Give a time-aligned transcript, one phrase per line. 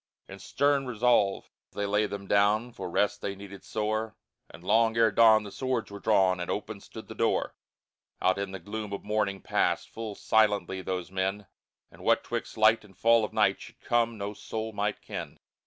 [0.27, 4.15] In stern resolve they lay them down, For rest they needed sore,
[4.49, 7.53] But long ere dawn the swords were drawn And open stood the door.
[8.19, 11.45] Out to the gloom of morning passed Full silently those men,
[11.91, 15.37] And what 'twixt light and fall of night Should come, no soul might ken.